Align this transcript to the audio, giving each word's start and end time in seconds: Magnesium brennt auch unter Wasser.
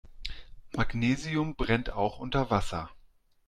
Magnesium 0.75 1.53
brennt 1.55 1.91
auch 1.91 2.17
unter 2.17 2.49
Wasser. 2.49 2.89